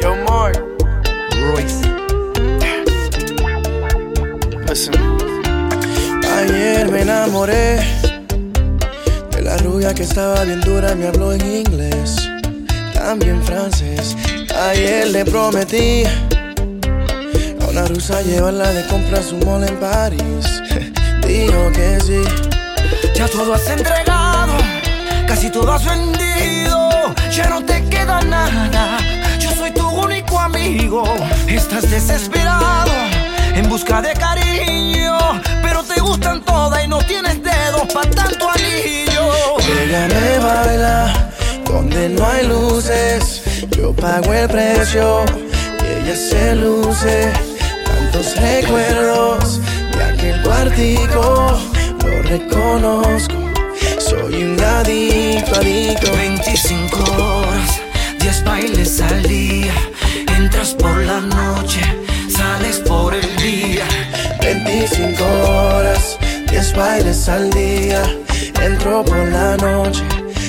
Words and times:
Yo, 0.00 0.16
Mark. 0.28 0.58
Royce. 1.40 1.82
Listen. 4.68 4.94
Ayer 6.36 6.90
me 6.90 7.02
enamoré 7.02 7.80
de 9.30 9.42
la 9.42 9.56
rubia 9.58 9.94
que 9.94 10.02
estaba 10.02 10.44
bien 10.44 10.60
dura, 10.60 10.94
me 10.94 11.08
habló 11.08 11.32
en 11.32 11.42
inglés, 11.42 12.16
también 12.92 13.42
francés. 13.42 14.16
Ayer 14.70 15.08
le 15.08 15.24
prometí 15.24 16.04
a 16.04 17.66
una 17.68 17.84
rusa 17.86 18.22
llevarla 18.22 18.72
de 18.72 18.86
compras 18.86 19.32
un 19.32 19.44
mall 19.44 19.64
en 19.64 19.76
París. 19.76 20.62
Dijo 21.26 21.72
que 21.72 21.98
sí. 22.00 22.22
Ya 23.14 23.28
todo 23.28 23.54
has 23.54 23.68
entregado, 23.68 24.54
casi 25.26 25.50
todo 25.50 25.72
has 25.72 25.84
vendido. 25.84 26.83
Ya 27.36 27.48
no 27.48 27.64
te 27.64 27.82
queda 27.88 28.20
nada. 28.22 28.98
Yo 29.40 29.50
soy 29.50 29.72
tu 29.72 29.88
único 29.88 30.38
amigo. 30.38 31.02
Estás 31.48 31.90
desesperado 31.90 32.92
en 33.56 33.68
busca 33.68 34.00
de 34.00 34.12
cariño, 34.12 35.18
pero 35.60 35.82
te 35.82 36.00
gustan 36.00 36.44
todas 36.44 36.84
y 36.84 36.86
no 36.86 36.98
tienes 36.98 37.42
dedos 37.42 37.92
para 37.92 38.08
tanto 38.08 38.48
anillo. 38.50 39.58
Ella 39.82 40.06
me 40.06 40.38
baila 40.38 41.30
donde 41.64 42.08
no 42.10 42.24
hay 42.24 42.46
luces. 42.46 43.42
Yo 43.76 43.92
pago 43.92 44.32
el 44.32 44.48
precio 44.48 45.24
y 45.82 46.04
ella 46.04 46.16
se 46.16 46.54
luce. 46.54 47.32
Tantos 47.84 48.36
recuerdos 48.36 49.60
de 49.96 50.04
aquel 50.04 50.40
cuartico, 50.42 51.58
lo 52.04 52.22
reconozco. 52.22 53.43
Un 54.36 54.60
adicto, 54.60 55.54
adicto. 55.54 56.12
25 56.12 56.98
horas, 57.22 57.80
10 58.18 58.44
bailes 58.44 59.00
al 59.00 59.22
día. 59.22 59.74
Entras 60.36 60.74
por 60.74 60.96
la 61.04 61.20
noche, 61.20 61.80
sales 62.28 62.78
por 62.80 63.14
el 63.14 63.36
día. 63.36 63.86
25 64.40 65.24
horas, 65.24 66.18
10 66.50 66.76
bailes 66.76 67.28
al 67.28 67.50
día. 67.50 68.02
Entro 68.60 69.04
por 69.04 69.28
la 69.28 69.56
noche, 69.56 70.02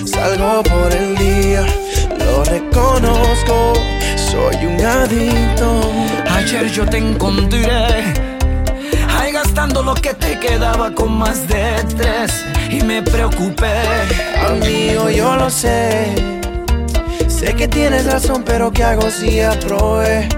salgo 0.05 0.63
por 0.63 0.91
el 0.91 1.15
día. 1.17 1.65
Lo 2.17 2.43
reconozco, 2.43 3.73
soy 4.15 4.65
un 4.65 4.83
adicto. 4.83 5.91
Ayer 6.29 6.71
yo 6.71 6.85
te 6.87 6.97
encontré. 6.97 8.24
Lo 9.73 9.93
que 9.93 10.13
te 10.13 10.39
quedaba 10.39 10.91
con 10.91 11.17
más 11.17 11.47
de 11.47 11.83
tres. 11.97 12.45
Y 12.69 12.81
me 12.83 13.01
preocupé. 13.01 13.81
Amigo, 14.47 15.09
yo 15.09 15.35
lo 15.35 15.49
sé. 15.49 16.15
Sé 17.27 17.53
que 17.55 17.67
tienes 17.67 18.05
razón, 18.05 18.43
pero 18.43 18.71
¿qué 18.71 18.83
hago 18.83 19.09
si 19.09 19.41
aprobé? 19.41 20.29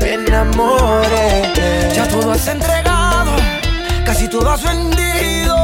Me 0.00 0.14
enamoré. 0.14 1.52
Ya 1.94 2.06
todo 2.08 2.32
has 2.32 2.46
entregado, 2.48 3.32
casi 4.04 4.28
todo 4.28 4.50
has 4.50 4.62
vendido. 4.62 5.56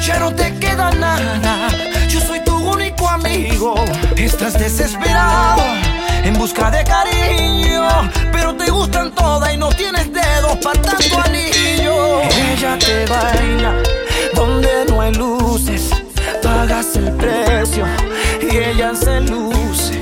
Ya 0.00 0.18
no 0.18 0.32
te 0.32 0.52
queda 0.58 0.90
nada. 0.92 1.68
Estás 4.16 4.56
desesperado 4.56 5.62
en 6.22 6.32
busca 6.34 6.70
de 6.70 6.84
cariño, 6.84 7.88
pero 8.30 8.54
te 8.54 8.70
gustan 8.70 9.12
todas 9.12 9.52
y 9.52 9.56
no 9.56 9.68
tienes 9.70 10.12
dedos 10.12 10.56
para 10.62 10.80
tanto 10.80 11.20
anillo. 11.20 12.22
Ella 12.22 12.78
te 12.78 13.04
baila 13.06 13.74
donde 14.34 14.70
no 14.88 15.00
hay 15.00 15.12
luces, 15.14 15.90
pagas 16.40 16.94
el 16.94 17.10
precio 17.16 17.84
y 18.40 18.56
ella 18.56 18.92
se 18.94 19.20
luce. 19.22 20.00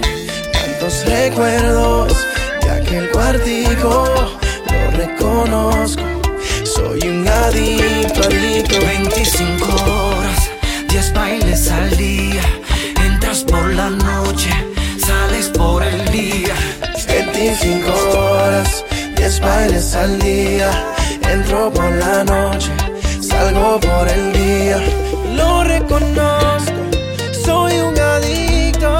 Tantos 0.53 1.07
recuerdos 1.07 2.13
de 2.61 2.71
aquel 2.71 3.11
cuartico, 3.11 4.05
lo 4.71 4.91
reconozco. 4.99 6.03
Soy 6.63 7.09
un 7.09 7.27
adicto, 7.27 8.23
adicto. 8.23 8.79
25 8.81 9.65
horas, 9.65 10.51
10 10.89 11.13
bailes 11.15 11.71
al 11.71 11.97
día. 11.97 12.58
Por 13.49 13.75
la 13.75 13.91
noche, 13.91 14.51
sales 14.99 15.49
por 15.49 15.83
el 15.83 16.11
día. 16.11 16.55
25 17.39 17.91
horas, 18.19 18.85
10 19.17 19.41
bailes 19.41 19.95
al 19.95 20.19
día. 20.19 20.71
Entro 21.31 21.71
por 21.73 21.91
la 21.93 22.25
noche, 22.25 22.73
salgo 23.21 23.79
por 23.81 24.09
el 24.09 24.33
día. 24.33 24.79
Lo 25.37 25.65
reconozco, 25.65 26.73
soy 27.45 27.79
un 27.79 27.99
adicto. 27.99 28.91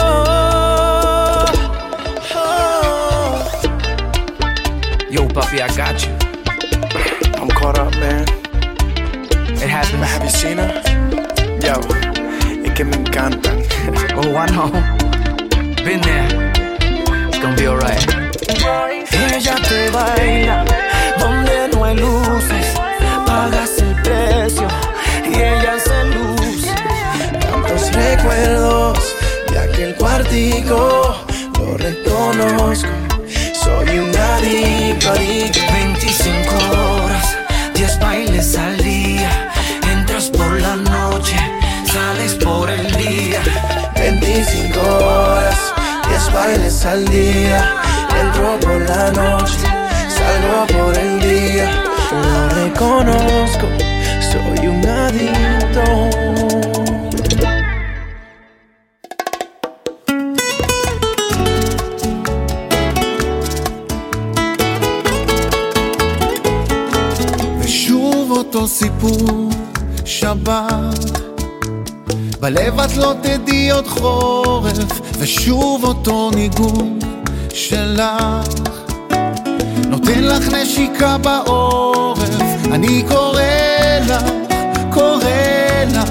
Oh. 2.35 3.45
Yo, 5.11 5.27
Puffy, 5.29 5.61
I 5.61 5.69
got 5.77 5.99
you. 6.05 6.13
I'm 7.41 7.49
caught 7.49 7.79
up, 7.79 7.93
man. 7.97 8.25
It 9.63 9.69
happens. 9.69 10.05
Have 10.05 10.25
you 10.25 10.31
seen 10.31 10.59
her? 10.59 10.83
Yo, 11.61 11.75
es 12.65 12.73
que 12.73 12.85
me 12.85 12.97
encantan. 12.97 13.58
Oh, 14.21 14.35
I 14.37 14.47
know. 14.51 14.71
Been 15.85 16.01
there. 16.01 16.29
It's 17.29 17.39
gonna 17.39 17.57
be 17.57 17.69
alright. 17.69 18.05
Ella 19.11 19.55
te 19.69 19.91
baila 19.91 20.65
donde 21.19 21.69
no 21.73 21.85
hay 21.85 21.97
luces, 21.97 22.67
pagas 23.27 23.79
el 23.79 23.95
precio 24.03 24.69
y 25.25 25.35
ella 25.35 25.79
se 25.79 26.05
luce. 26.15 26.75
Tantos 27.41 27.93
recuerdos 27.93 28.99
de 29.51 29.59
aquel 29.59 29.95
cuartico, 29.95 31.15
lo 31.59 31.77
reconozco. 31.77 32.89
Soy 33.53 33.99
un 33.99 34.17
adicto, 34.17 35.11
adicto. 35.11 35.61
25 35.73 36.55
horas, 37.05 37.39
10 37.75 38.01
bailes 38.01 38.57
al 38.57 38.78
bailes 46.38 46.86
al 46.86 47.06
día. 47.06 47.60
Entro 48.22 48.50
por 48.64 48.80
la 48.92 49.12
noche, 49.12 49.68
salgo 50.18 50.60
por 50.74 50.98
el 50.98 51.14
día. 51.30 51.68
Lo 52.12 52.50
reconozco, 52.62 53.68
soy 54.32 54.68
un 54.68 54.82
adicto. 54.86 55.86
ושוב 67.60 68.32
אותו 68.32 68.68
סיפור, 68.68 69.50
שבת. 70.06 71.24
בלב 72.40 72.80
את 72.80 72.98
לא 72.98 73.14
תדעי 73.22 73.72
עוד 73.72 73.88
חורף, 73.88 75.02
ושוב 75.19 75.85
אותו 75.85 76.31
ניגון 76.35 76.99
שלך. 77.55 78.59
נותן 79.89 80.25
לך 80.25 80.53
נשיקה 80.53 81.19
בעורף, 81.19 82.29
אני 82.73 83.03
קורא 83.09 83.43
לך, 84.09 84.23
קורא 84.91 85.25
לך. 85.95 86.11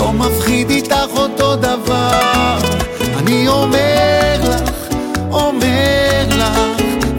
לא 0.00 0.12
מפחיד 0.12 0.70
איתך 0.70 1.08
אותו 1.16 1.56
דבר, 1.56 2.58
אני 3.18 3.48
אומר 3.48 4.40
לך, 4.42 4.70
אומר 5.30 6.26
לך, 6.30 6.58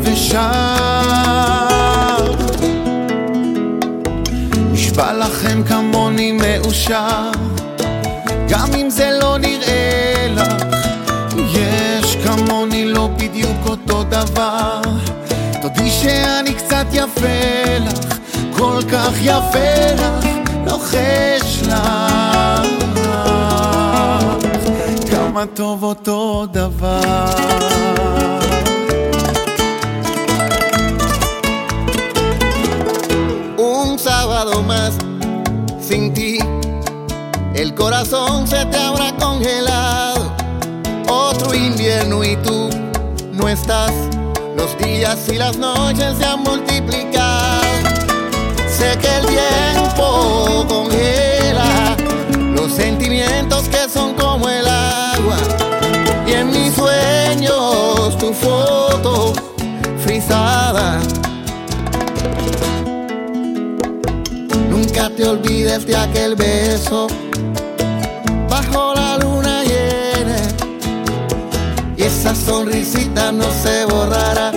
ושר. 0.02 0.40
נשבע 4.72 5.14
לכם 5.14 5.64
כמוני 5.64 6.32
מאושר, 6.32 7.32
דבר. 14.09 14.81
תודי 15.63 15.91
שאני 15.91 16.55
קצת 16.55 16.87
יפה 16.93 17.79
לך, 17.81 18.19
כל 18.57 18.83
כך 18.93 19.11
יפה 19.21 19.95
לך, 19.95 20.27
לוחש 20.67 21.63
לך, 21.63 22.61
כמה 25.11 25.47
טוב 25.55 25.85
אותו 25.85 26.47
דבר. 26.53 27.25
Un 33.57 33.99
sábado 33.99 34.63
más 34.71 34.93
sin 35.89 36.13
ti, 36.17 36.39
el 37.55 37.75
corazón 37.75 38.47
se 38.47 38.61
te 38.67 38.79
habrá 38.87 39.09
congelado. 39.25 40.23
Otro 41.09 41.55
invierno 41.55 42.25
y 42.25 42.37
tú 42.45 42.68
no 43.40 43.48
estás. 43.48 43.92
Los 44.56 44.78
días 44.78 45.18
y 45.30 45.38
las 45.38 45.58
noches 45.58 46.18
se 46.18 46.26
han 46.26 46.44
multiplicado. 46.44 47.62
Sé 48.68 48.98
que 48.98 49.08
el 49.18 49.26
tiempo 49.26 50.66
congela 50.68 51.96
los 52.54 52.72
sentimientos 52.74 53.70
que 53.70 53.90
son 53.92 54.14
como 54.16 54.50
el 54.50 54.68
agua. 54.68 55.38
Y 56.28 56.34
en 56.34 56.52
mis 56.52 56.74
sueños 56.74 58.18
tu 58.18 58.34
foto 58.34 59.34
frisada. 60.04 61.00
Nunca 64.70 65.10
te 65.10 65.28
olvides 65.28 65.86
de 65.86 65.96
aquel 65.96 66.36
beso 66.36 67.08
bajo 68.50 68.94
la 68.96 69.09
esa 72.19 72.35
sonrisita 72.35 73.33
no 73.33 73.45
se 73.63 73.85
borrará. 73.87 74.53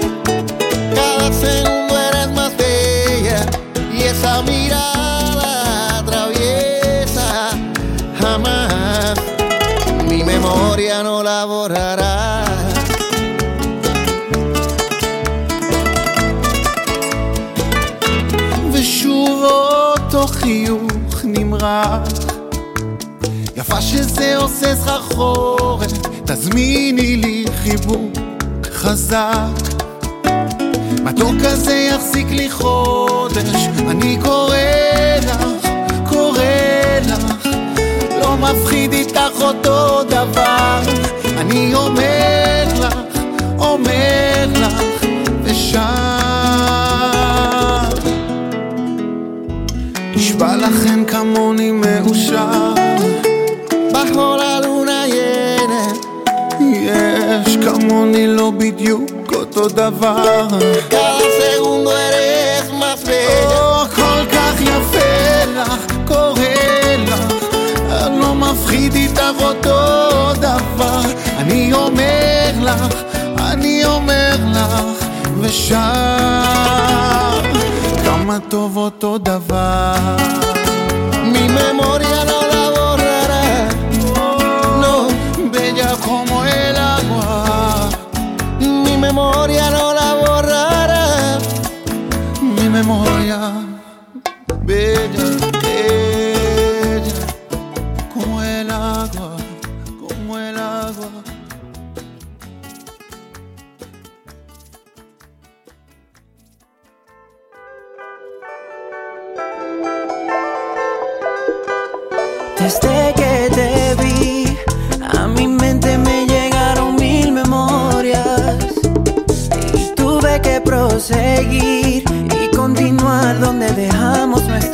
Cada 0.96 1.32
segundo 1.34 1.94
eres 2.10 2.30
más 2.32 2.52
bella 2.58 3.46
y 3.94 4.04
esa 4.04 4.42
mirada 4.42 6.00
atraviesa 6.00 7.50
jamás. 8.20 9.16
Mi 10.10 10.24
memoria 10.24 11.04
no 11.04 11.24
la 11.24 11.46
borrará. 11.46 12.44
ושוב 18.72 19.44
אותו 19.44 20.28
חיוך 20.28 21.16
נמרח 21.24 22.02
יפה 23.58 23.82
שזה 23.82 24.38
עושה 24.38 24.76
סחרחורת 24.76 26.08
תזמיני 26.26 27.16
לי 27.16 27.46
חיבוק 27.63 28.13
חזק. 28.65 29.63
מתוק 31.03 31.35
כזה 31.45 31.75
יחזיק 31.75 32.27
לי 32.31 32.51
חודש. 32.51 33.69
אני 33.91 34.19
קורא 34.23 34.57
לך, 35.23 35.69
קורא 36.09 36.43
לך. 37.09 37.49
לא 38.21 38.37
מפחיד 38.37 38.93
איתך 38.93 39.41
אותו 39.41 40.05
דבר. 40.05 40.81
אני 41.39 41.75
אומר 41.75 42.65
לך, 42.81 42.95
אומר 43.59 44.47
לך 44.55 44.83
ושר 45.45 45.81
נשבע 50.17 50.57
לכם 50.57 51.05
כמוני 51.05 51.71
מאושר. 51.71 52.73
llena. 54.33 54.62
יש 57.53 57.59
כמוני 57.59 58.27
לא 58.27 58.53
בדיוק 58.59 59.33
אותו 59.35 59.69
דבר. 59.69 60.47
Cada 60.91 61.27
segundo 61.39 61.91
eres 61.91 62.71
más 62.81 63.01
bella. 63.05 63.53
או 63.53 63.85
כל 63.95 64.27
כך 64.33 64.61
יפה 64.61 65.45
לך, 65.57 65.87
קורא 66.07 66.41
לך. 66.99 67.21
לא 68.21 68.35
מפחיד 68.35 68.95
איתך 68.95 69.23
אותו 69.41 70.33
דבר. 70.35 71.01
אני 71.39 71.73
אומר 71.73 72.51
לך, 72.61 72.95
אני 73.39 73.85
אומר 73.85 74.37
לך 74.53 75.05
ושר. 75.41 75.77
כמה 78.05 78.39
טוב 78.49 78.77
אותו 78.77 79.19
דבר. 79.19 79.95
Mi 81.33 81.45
memoria 81.59 82.21
no 82.31 82.42
mi 92.83 92.89
memoria 92.89 93.72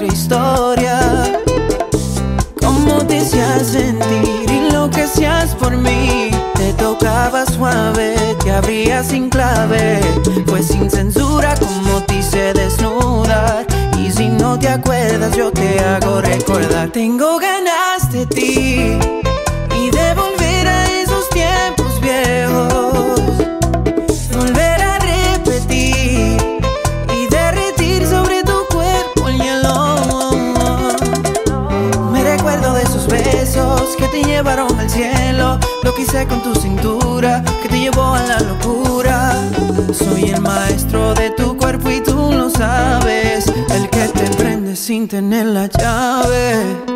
nuestra 0.00 0.06
historia. 0.06 1.42
Cómo 2.60 3.04
te 3.06 3.18
hacías 3.18 3.66
sentir 3.66 4.50
y 4.50 4.72
lo 4.72 4.90
que 4.90 5.02
hacías 5.02 5.54
por 5.54 5.76
mí. 5.76 6.30
Te 6.54 6.72
tocaba 6.74 7.44
suave, 7.46 8.14
te 8.42 8.50
abría 8.50 9.02
sin 9.02 9.28
clave. 9.28 10.00
Fue 10.46 10.62
sin 10.62 10.90
censura 10.90 11.54
como 11.56 12.02
te 12.04 12.18
hice 12.18 12.52
desnudar. 12.52 13.66
Y 13.98 14.10
si 14.10 14.28
no 14.28 14.58
te 14.58 14.68
acuerdas, 14.68 15.36
yo 15.36 15.50
te 15.50 15.80
hago 15.80 16.20
recordar. 16.20 16.90
Tengo 16.90 17.38
ganas 17.38 18.12
de 18.12 18.26
ti 18.26 19.17
tener 45.08 45.46
la 45.46 45.66
llave. 45.66 46.87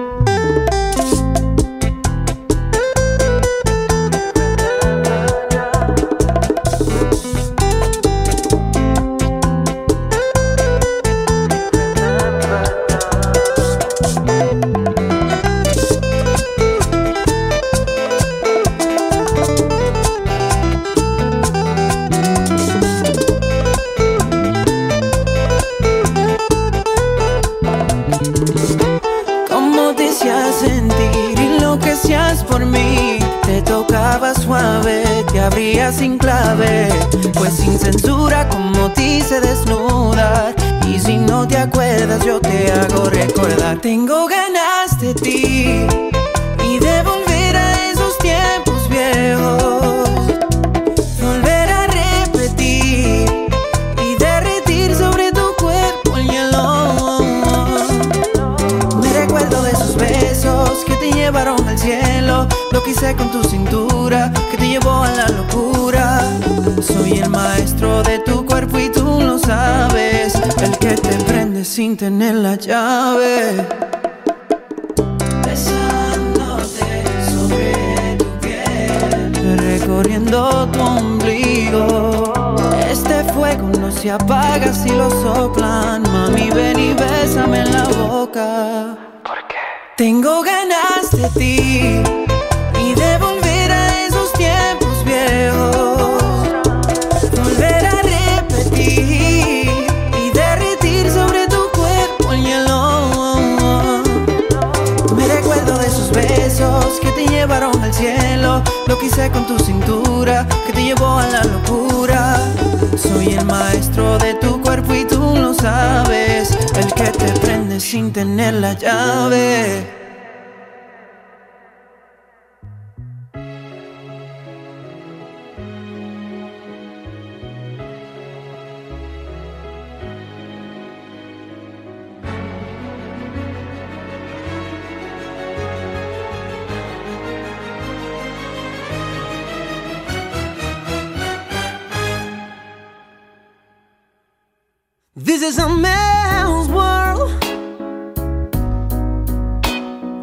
This 145.32 145.41
is 145.41 145.58
a 145.58 145.67
man's 145.67 146.69
world. 146.69 147.31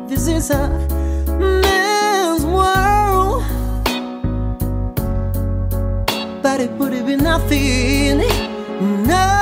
This 0.08 0.28
is 0.28 0.52
a 0.52 0.70
man's 1.40 2.46
world. 2.46 3.44
But 6.44 6.62
it 6.62 6.70
would 6.74 7.08
be 7.08 7.16
nothing. 7.16 8.20
Nothing. 9.08 9.39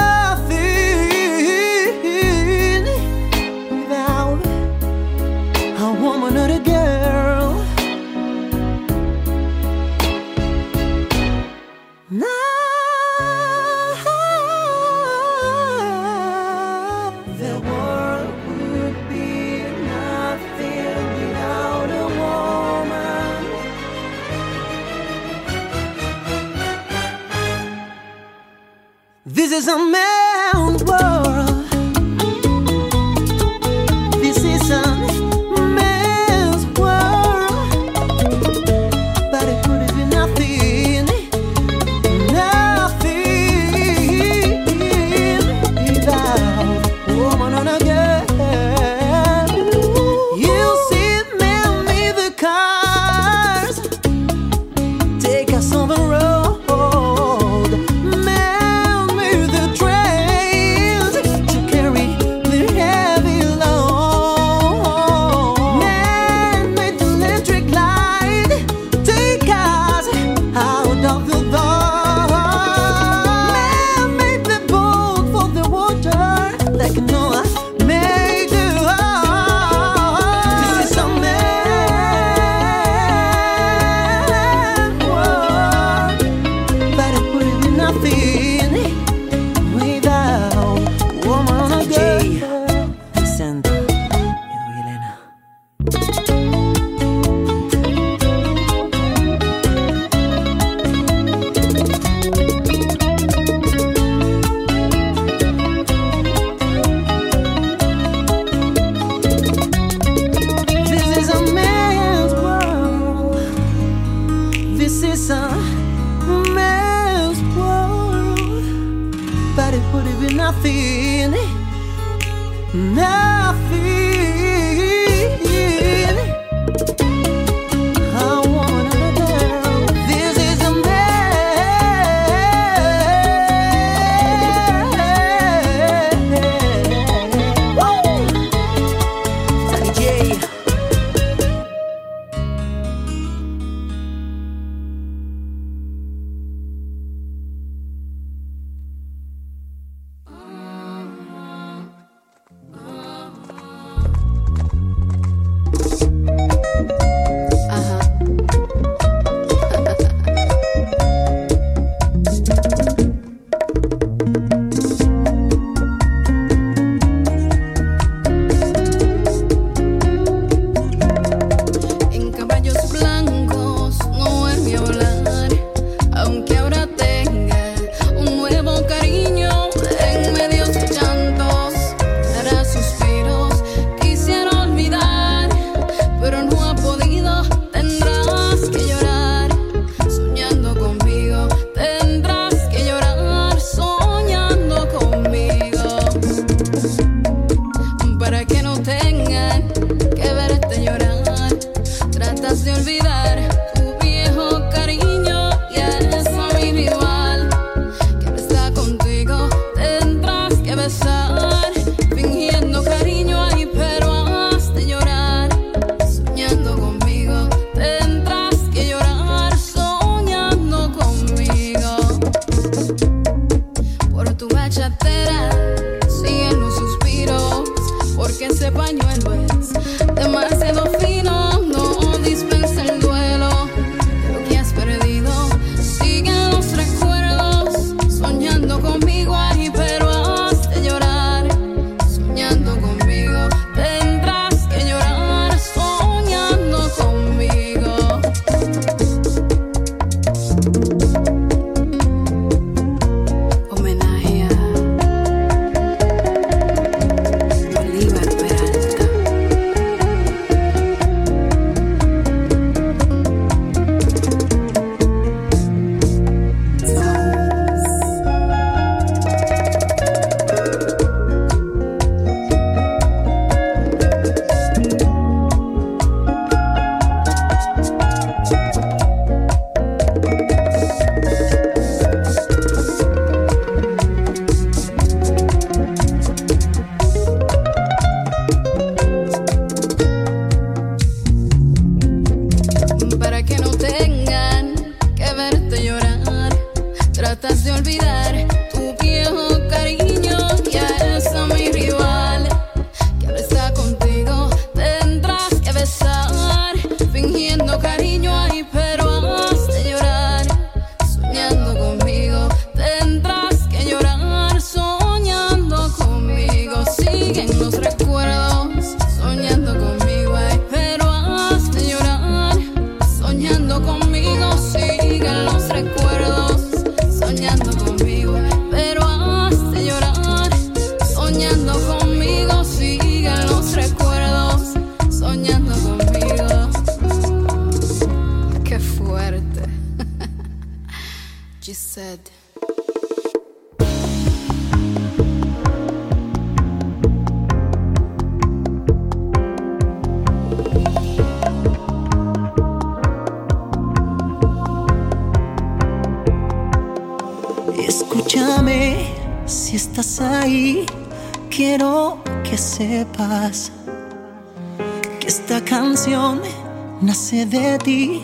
de 367.46 367.78
ti 367.78 368.22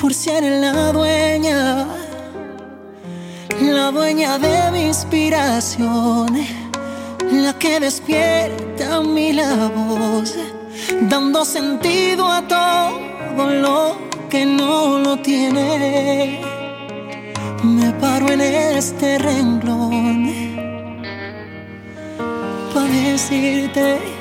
por 0.00 0.14
ser 0.14 0.44
la 0.44 0.92
dueña, 0.92 1.86
la 3.60 3.90
dueña 3.90 4.38
de 4.38 4.70
mi 4.70 4.82
inspiración, 4.82 6.28
la 7.32 7.52
que 7.58 7.80
despierta 7.80 9.00
mi 9.00 9.32
la 9.32 9.68
voz, 9.68 10.34
dando 11.02 11.44
sentido 11.44 12.30
a 12.30 12.46
todo 12.46 13.50
lo 13.50 13.96
que 14.30 14.46
no 14.46 14.98
lo 15.00 15.16
tiene. 15.16 16.40
Me 17.64 17.90
paro 17.94 18.28
en 18.28 18.40
este 18.42 19.18
renglón 19.18 20.30
para 22.72 22.86
decirte 22.86 24.15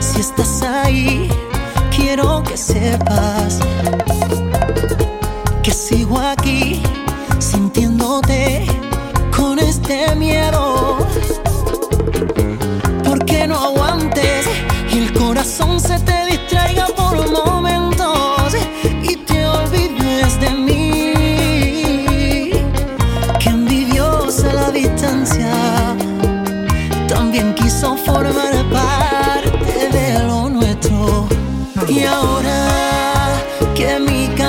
Si 0.00 0.20
estás 0.20 0.62
ahí. 0.62 1.30
Quiero 1.94 2.42
que 2.42 2.56
sepas. 2.56 3.60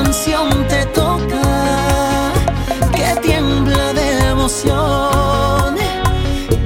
canción 0.09 0.67
te 0.67 0.87
toca, 0.87 2.33
que 2.95 3.15
tiembla 3.21 3.93
de 3.93 4.29
emoción, 4.29 5.75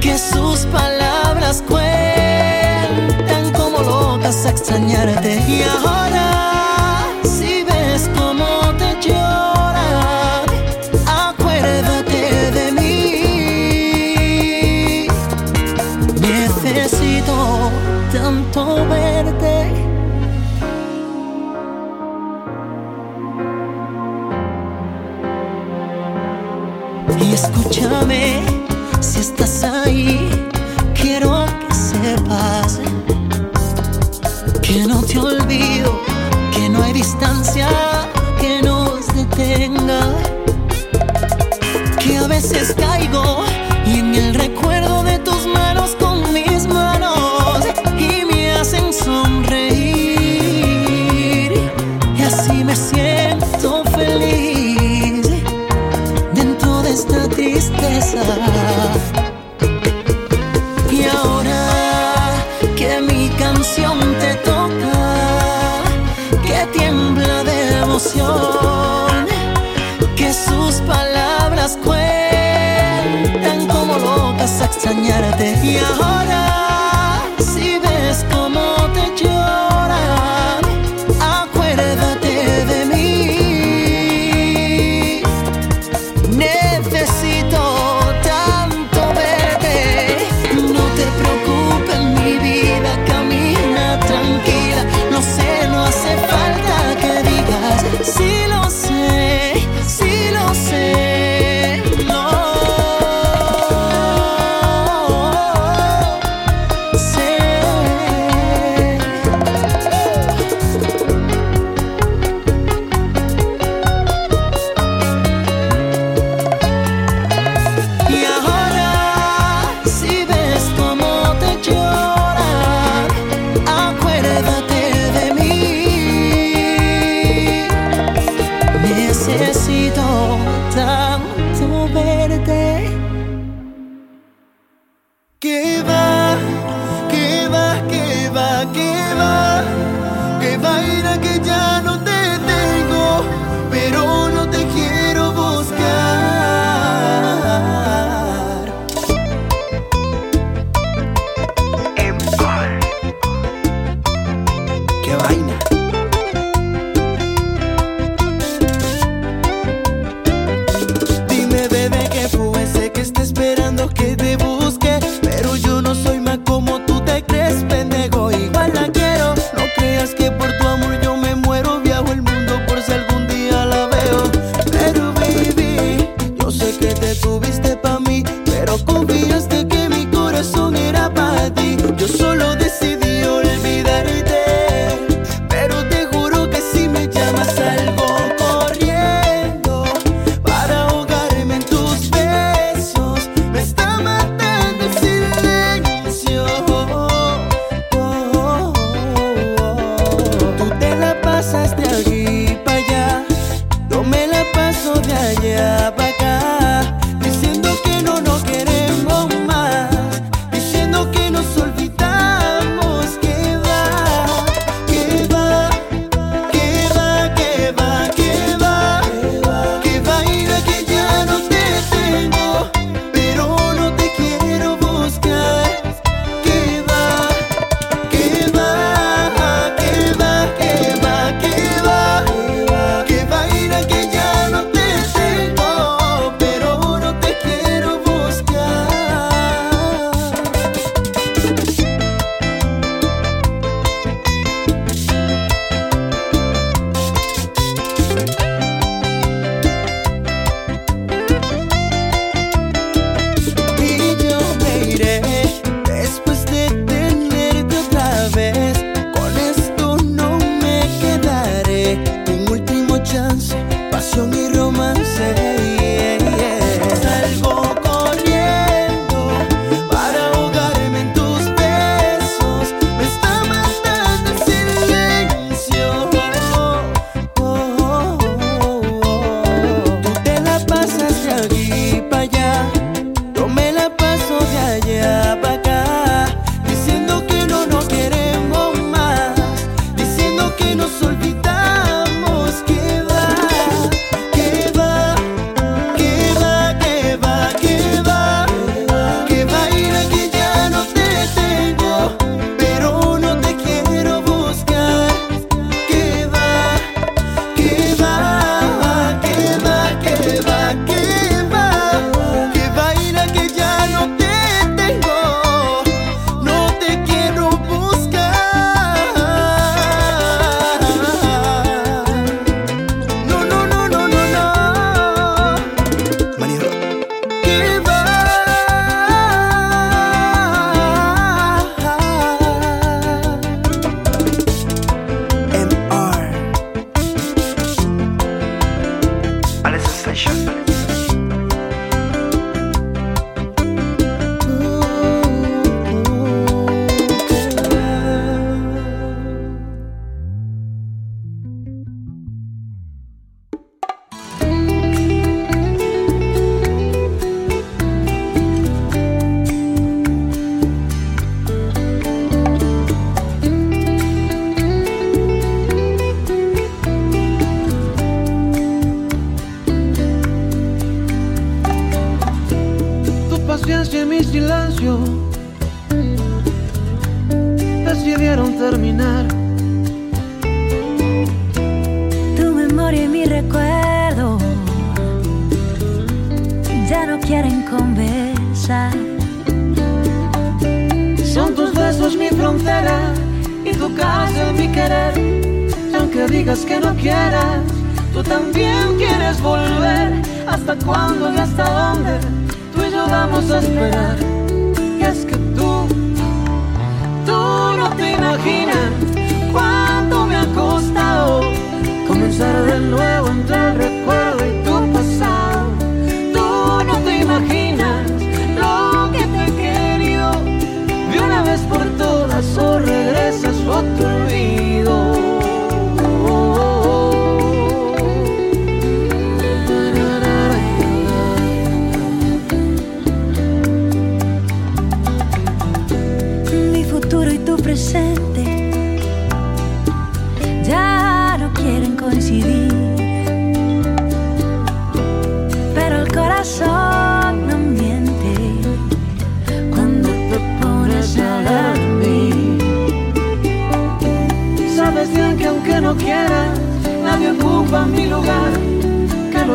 que 0.00 0.16
sus 0.16 0.60
palabras 0.72 1.62
cuentan 1.68 3.52
como 3.52 3.82
locas 3.82 4.46
a 4.46 4.48
extrañarte 4.48 5.34
y 5.46 5.62
ahora. 5.62 6.63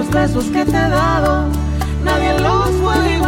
Los 0.10 0.22
besos 0.22 0.46
que 0.46 0.66
te 0.66 0.78
he 0.78 0.90
dado, 0.90 1.46
nadie 2.04 2.40
los 2.40 2.70
puede 2.82 3.19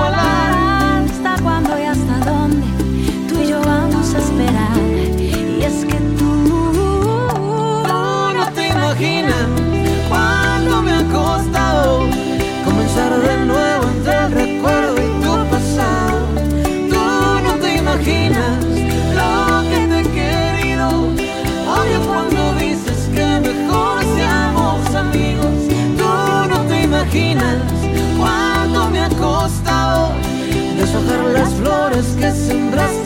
deshojar 30.92 31.26
las 31.32 31.54
flores 31.54 32.06
que 32.20 32.32
sembraste 32.32 33.01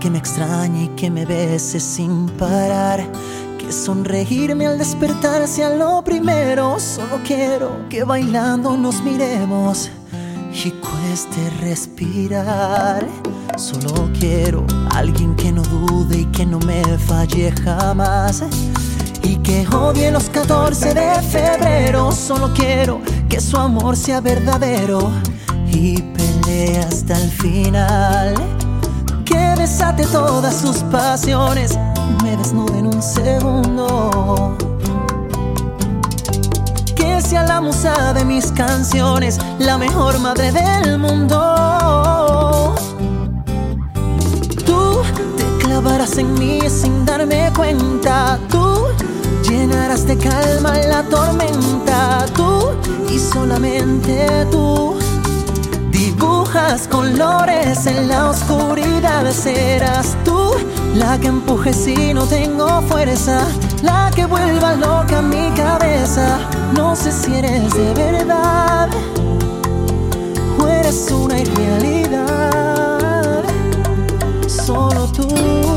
que 0.00 0.10
me 0.10 0.18
extrañe 0.18 0.84
y 0.84 0.88
que 0.88 1.10
me 1.10 1.26
bese 1.26 1.78
sin 1.78 2.26
parar. 2.30 3.04
Que 3.58 3.70
sonreírme 3.70 4.66
al 4.66 4.78
despertar 4.78 5.46
sea 5.46 5.68
lo 5.70 6.02
primero. 6.02 6.80
Solo 6.80 7.20
quiero 7.24 7.86
que 7.90 8.02
bailando 8.02 8.76
nos 8.76 9.02
miremos 9.02 9.90
y 10.52 10.70
cueste 10.70 11.50
respirar. 11.60 13.06
Solo 13.56 14.10
quiero 14.18 14.66
alguien 14.94 15.36
que 15.36 15.52
no 15.52 15.62
dude 15.62 16.20
y 16.20 16.24
que 16.26 16.46
no 16.46 16.58
me 16.60 16.82
falle 16.98 17.52
jamás. 17.52 18.42
Y 19.22 19.36
que 19.36 19.68
odie 19.68 20.10
los 20.10 20.30
14 20.30 20.94
de 20.94 21.22
febrero. 21.22 22.10
Solo 22.10 22.52
quiero 22.54 23.02
que 23.28 23.38
su 23.38 23.58
amor 23.58 23.98
sea 23.98 24.22
verdadero 24.22 25.10
y 25.70 26.00
pelee 26.00 26.78
hasta 26.78 27.20
el 27.20 27.30
final. 27.30 28.59
Desate 29.70 30.04
todas 30.06 30.56
sus 30.56 30.78
pasiones, 30.90 31.78
me 32.24 32.36
desnude 32.36 32.80
en 32.80 32.88
un 32.88 33.00
segundo. 33.00 34.56
Que 36.96 37.20
sea 37.22 37.44
la 37.44 37.60
musa 37.60 38.12
de 38.12 38.24
mis 38.24 38.50
canciones, 38.50 39.38
la 39.60 39.78
mejor 39.78 40.18
madre 40.18 40.50
del 40.50 40.98
mundo. 40.98 42.74
Tú 44.66 45.02
te 45.36 45.64
clavarás 45.64 46.18
en 46.18 46.34
mí 46.34 46.58
sin 46.68 47.06
darme 47.06 47.52
cuenta. 47.54 48.40
Tú 48.50 48.88
llenarás 49.48 50.04
de 50.04 50.18
calma 50.18 50.72
la 50.78 51.04
tormenta. 51.04 52.26
Tú 52.34 52.72
y 53.08 53.20
solamente 53.20 54.46
tú. 54.50 54.99
Colores 56.90 57.86
en 57.86 58.08
la 58.08 58.28
oscuridad. 58.28 59.30
Serás 59.32 60.14
tú 60.24 60.50
la 60.94 61.18
que 61.18 61.28
empuje 61.28 61.72
si 61.72 62.12
no 62.12 62.26
tengo 62.26 62.82
fuerza. 62.82 63.46
La 63.82 64.10
que 64.14 64.26
vuelva 64.26 64.74
loca 64.74 65.22
mi 65.22 65.50
cabeza. 65.52 66.38
No 66.76 66.94
sé 66.94 67.12
si 67.12 67.34
eres 67.34 67.72
de 67.72 67.94
verdad 67.94 68.90
o 70.58 70.66
eres 70.66 71.10
una 71.10 71.40
irrealidad. 71.40 73.42
Solo 74.46 75.06
tú. 75.06 75.69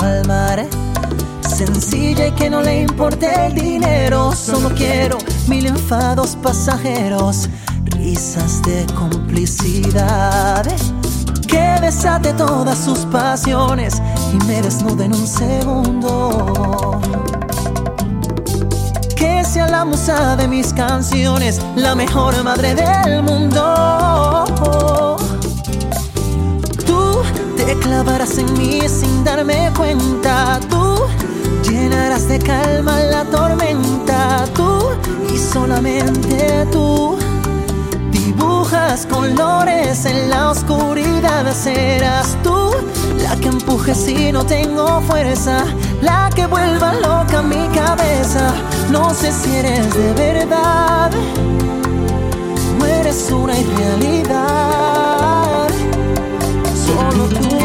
Al 0.00 0.26
mar 0.26 0.66
Sencilla 1.56 2.26
y 2.26 2.32
que 2.32 2.50
no 2.50 2.60
le 2.60 2.82
importe 2.82 3.28
el 3.46 3.54
dinero, 3.54 4.32
solo 4.32 4.68
quiero 4.74 5.16
mil 5.48 5.64
enfados 5.64 6.36
pasajeros, 6.42 7.48
risas 7.84 8.62
de 8.62 8.84
complicidad. 8.94 10.66
Que 11.48 11.78
desate 11.80 12.34
todas 12.34 12.76
sus 12.76 13.06
pasiones 13.06 14.02
y 14.34 14.44
me 14.44 14.60
desnude 14.60 15.06
en 15.06 15.14
un 15.14 15.26
segundo. 15.26 17.00
Que 19.16 19.42
sea 19.44 19.68
la 19.68 19.84
musa 19.84 20.36
de 20.36 20.48
mis 20.48 20.74
canciones, 20.74 21.60
la 21.74 21.94
mejor 21.94 22.42
madre 22.44 22.74
del 22.74 23.22
mundo 23.22 24.45
Te 27.66 27.76
clavarás 27.80 28.38
en 28.38 28.52
mí 28.52 28.80
sin 28.88 29.24
darme 29.24 29.72
cuenta. 29.76 30.60
Tú 30.70 31.00
llenarás 31.68 32.28
de 32.28 32.38
calma 32.38 33.00
la 33.00 33.24
tormenta. 33.24 34.44
Tú 34.54 34.90
y 35.34 35.36
solamente 35.36 36.64
tú 36.70 37.18
dibujas 38.12 39.04
colores 39.06 40.04
en 40.06 40.30
la 40.30 40.50
oscuridad. 40.50 41.52
Serás 41.52 42.36
tú 42.44 42.70
la 43.20 43.34
que 43.34 43.48
empuje 43.48 43.96
si 43.96 44.30
no 44.30 44.46
tengo 44.46 45.00
fuerza. 45.00 45.64
La 46.02 46.30
que 46.36 46.46
vuelva 46.46 46.94
loca 46.94 47.42
mi 47.42 47.66
cabeza. 47.74 48.54
No 48.92 49.12
sé 49.12 49.32
si 49.32 49.56
eres 49.56 49.92
de 49.92 50.12
verdad 50.12 51.10
o 52.80 52.84
eres 52.84 53.28
una 53.32 53.58
irrealidad. 53.58 54.86
Solo 56.86 57.24
tú. 57.40 57.55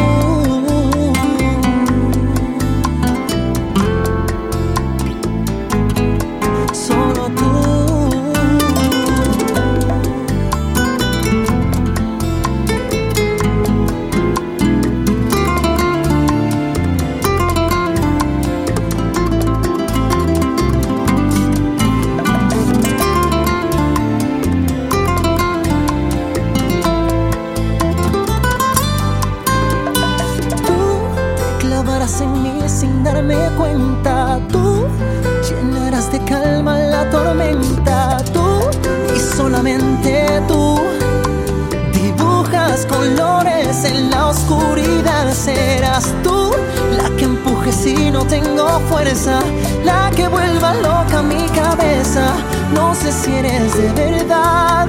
tengo 48.24 48.80
fuerza, 48.88 49.40
la 49.84 50.10
que 50.14 50.28
vuelva 50.28 50.74
loca 50.74 51.22
mi 51.22 51.44
cabeza. 51.50 52.34
No 52.74 52.94
sé 52.94 53.12
si 53.12 53.32
eres 53.34 53.76
de 53.76 53.92
verdad 53.92 54.88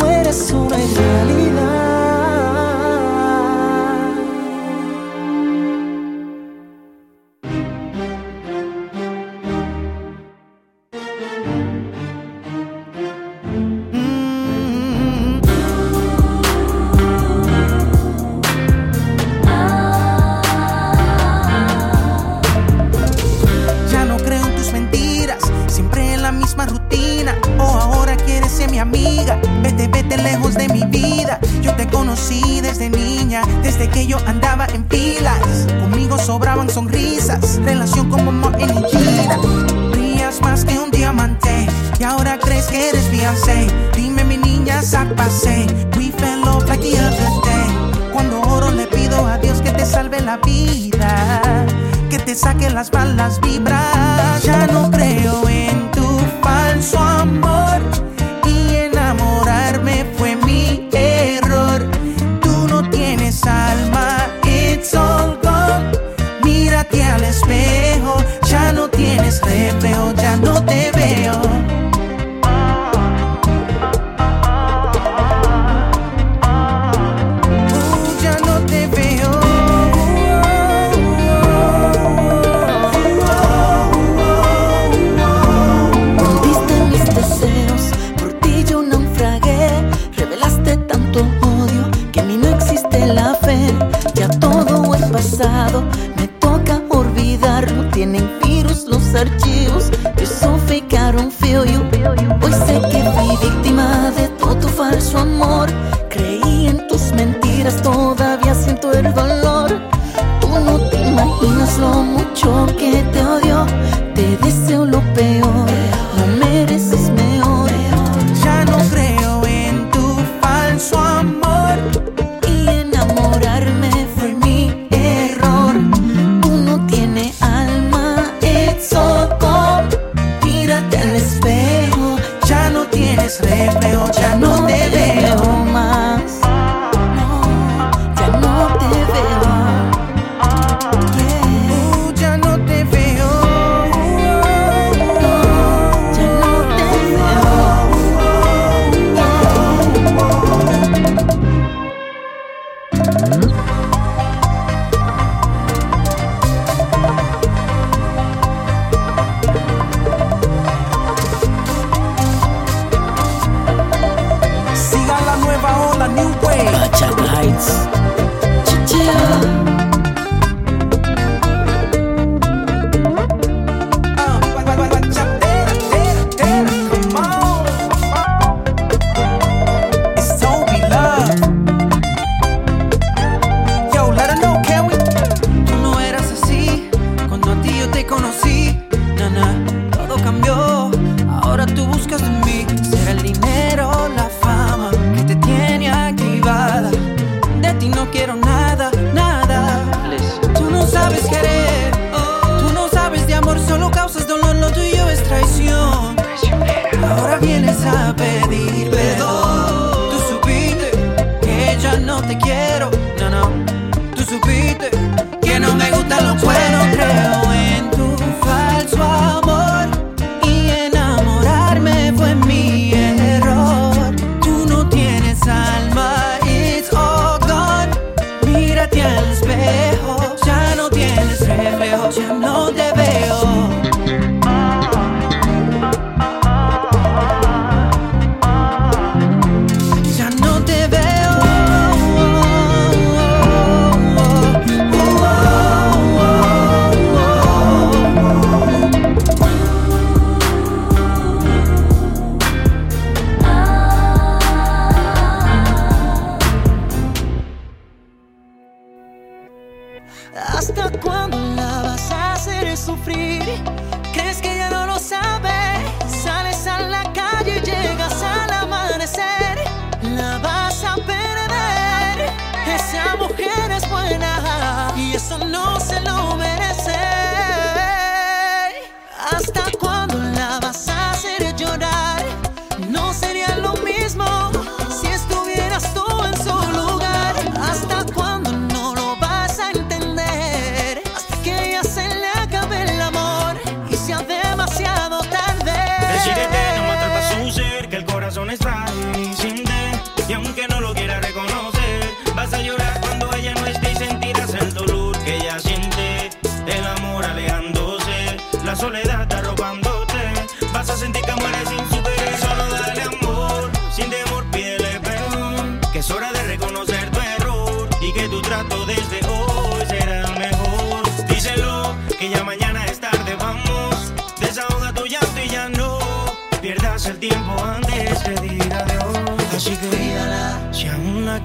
o 0.00 0.06
eres 0.06 0.50
una 0.50 0.76
realidad. 0.76 1.91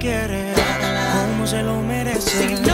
quiere, 0.08 0.54
como 1.30 1.46
se 1.46 1.62
lo 1.62 1.82
merece. 1.82 2.67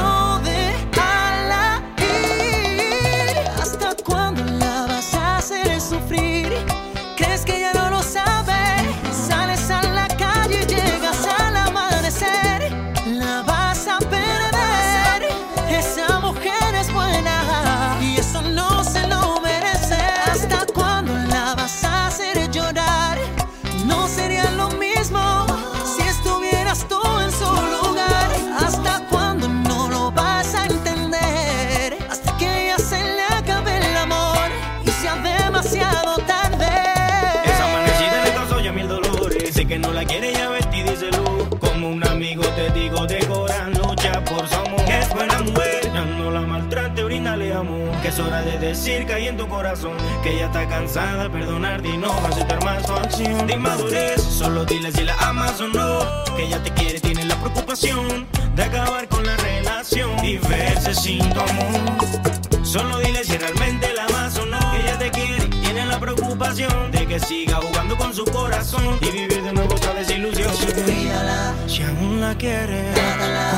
decir 48.84 49.06
que 49.06 49.14
hay 49.14 49.28
en 49.28 49.38
tu 49.38 49.48
corazón 49.48 49.96
que 50.22 50.34
ella 50.34 50.46
está 50.46 50.68
cansada 50.68 51.22
de 51.24 51.30
perdonarte 51.30 51.88
y 51.88 51.96
no 51.96 52.12
aceptar 52.26 52.62
más 52.64 52.84
tu 52.84 52.92
acción. 52.92 53.46
De 53.46 53.54
inmadurez, 53.54 54.22
solo 54.22 54.66
dile 54.66 54.92
si 54.92 55.04
la 55.04 55.14
amas 55.20 55.58
o 55.60 55.68
no. 55.68 56.00
Que 56.36 56.44
ella 56.44 56.62
te 56.62 56.70
quiere, 56.70 57.00
tiene 57.00 57.24
la 57.24 57.34
preocupación 57.36 58.26
de 58.54 58.62
acabar 58.62 59.08
con 59.08 59.24
la 59.24 59.36
relación 59.38 60.22
y 60.22 60.36
verse 60.36 60.94
sin 60.94 61.20
tu 61.32 61.40
amor. 61.40 62.62
Solo 62.62 62.98
dile 62.98 63.24
si 63.24 63.38
realmente 63.38 63.90
la 63.94 64.04
amas 64.04 64.36
o 64.36 64.44
no. 64.44 64.58
Que 64.72 64.80
ella 64.80 64.98
te 64.98 65.10
quiere, 65.10 65.46
tiene 65.62 65.86
la 65.86 65.98
preocupación 65.98 66.90
de 66.92 67.06
que 67.06 67.18
siga 67.20 67.56
jugando 67.62 67.96
con 67.96 68.12
su 68.12 68.24
corazón 68.26 68.98
y 69.00 69.10
vivir 69.10 69.44
de 69.44 69.52
nuevo 69.52 69.74
otra 69.74 69.94
desilusión. 69.94 70.52
Cuídala, 70.84 71.54
si 71.66 71.82
aún 71.84 72.20
la 72.20 72.34
quiere, 72.34 72.92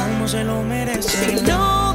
como 0.05 0.29
se 0.29 0.45
lo 0.45 0.63
merece. 0.63 1.37
Si 1.37 1.43
no 1.43 1.86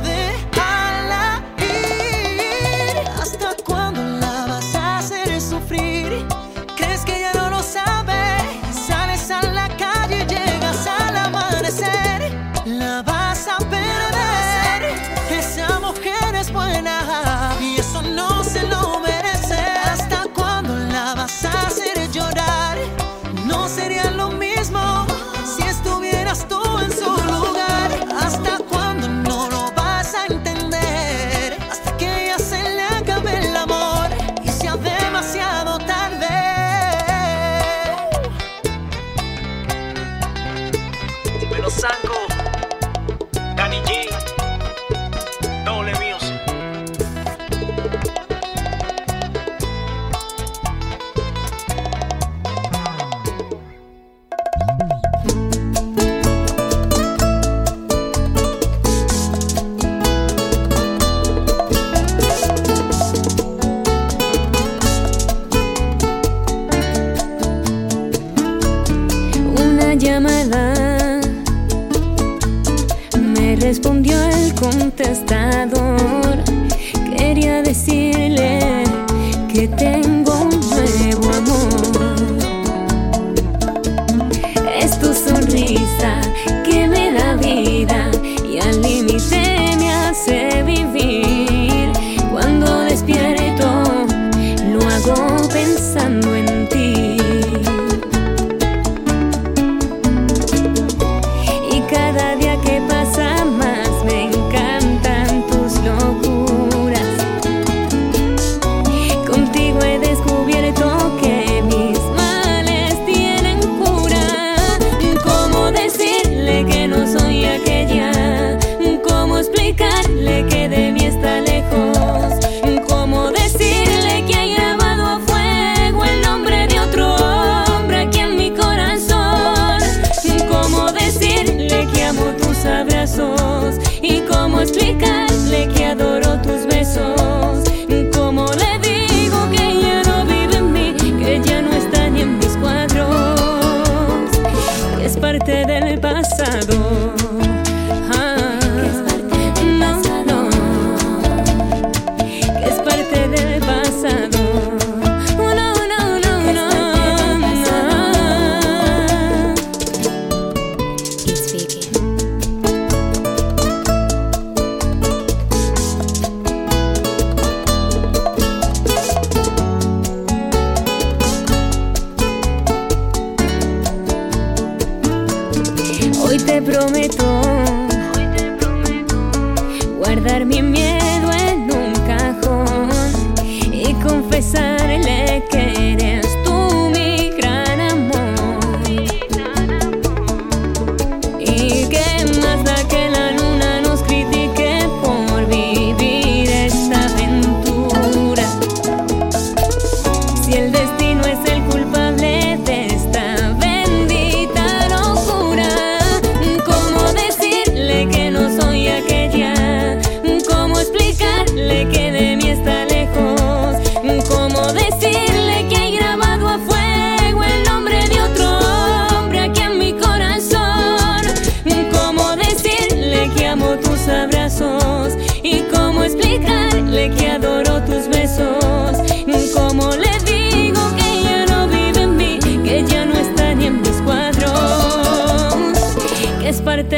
que 191.68 192.26
más 192.42 192.64
da 192.64 192.91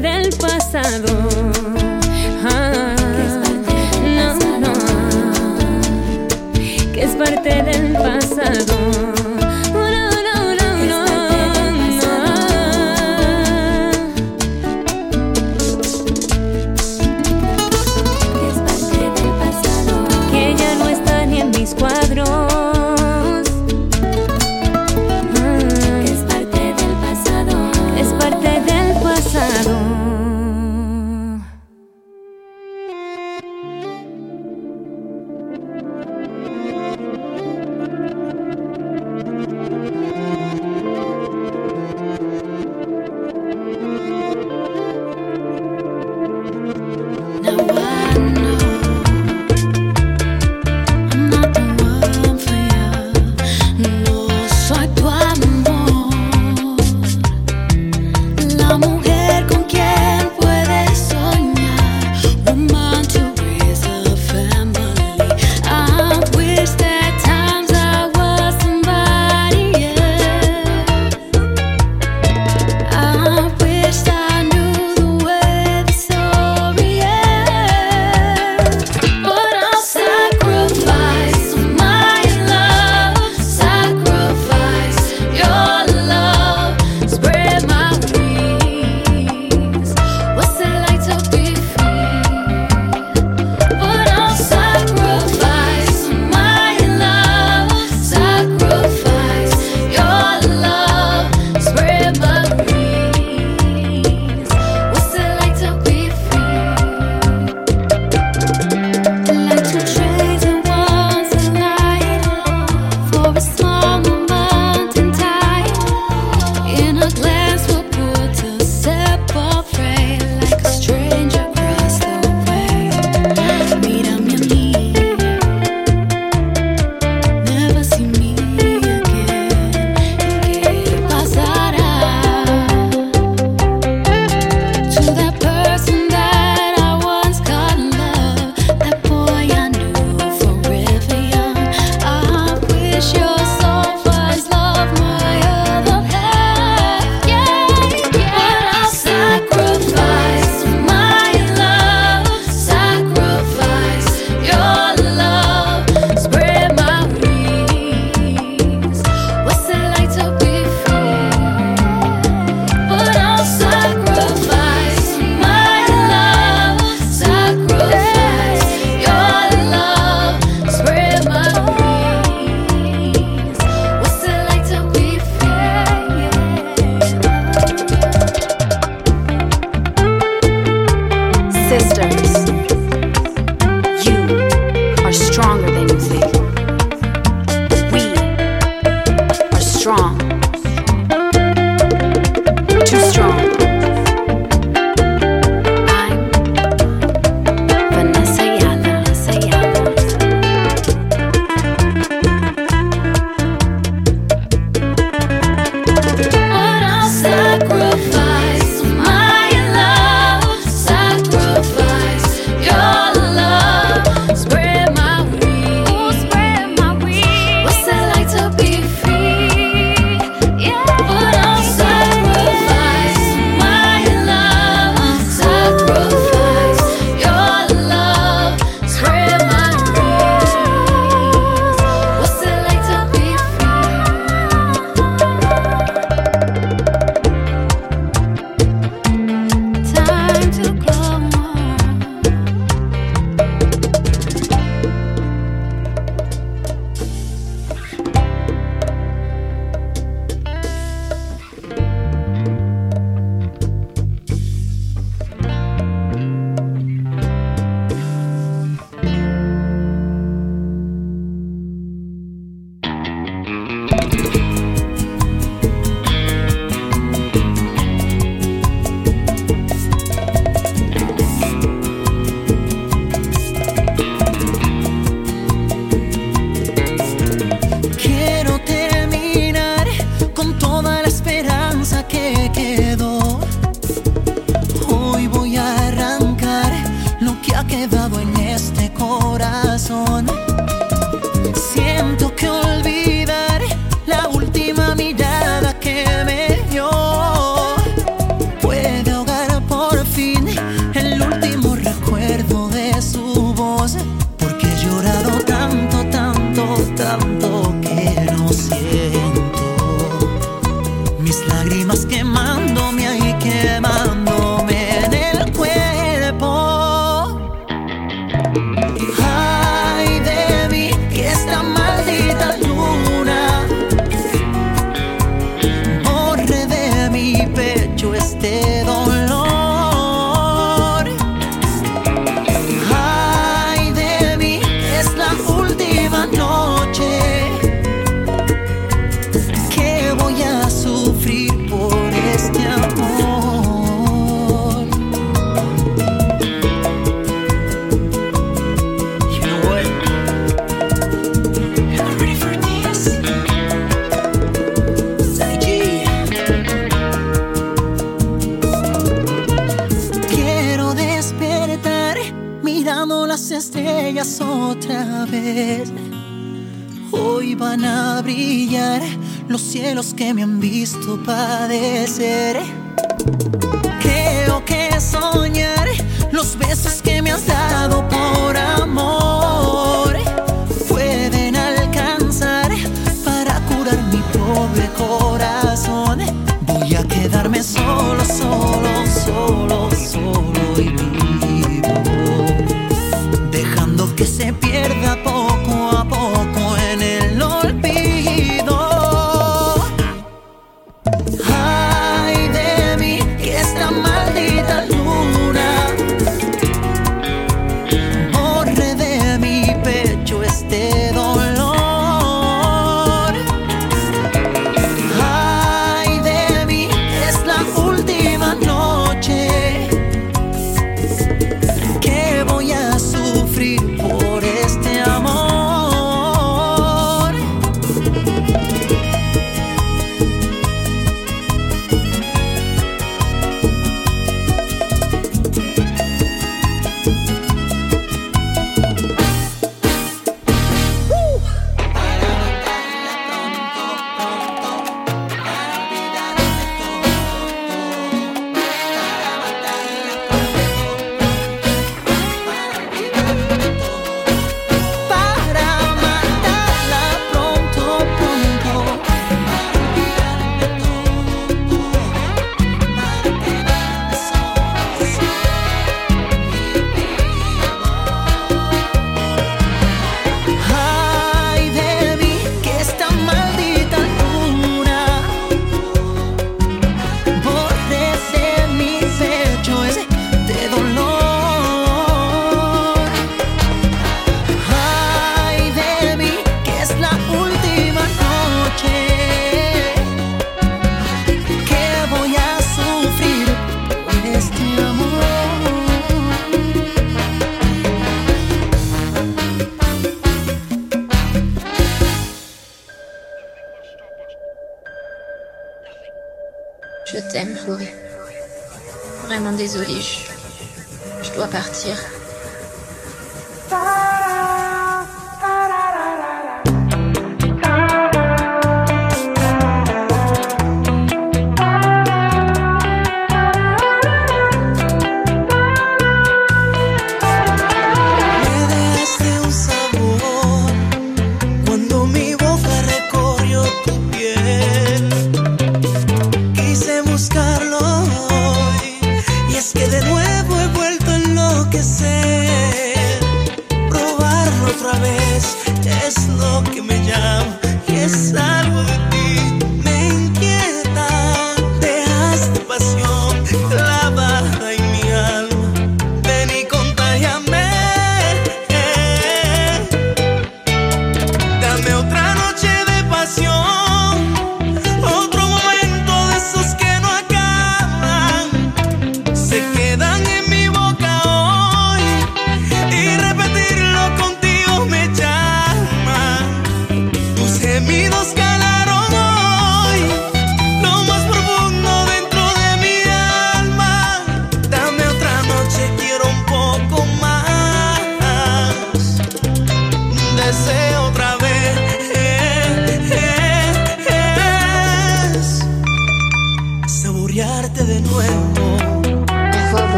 del 0.00 0.33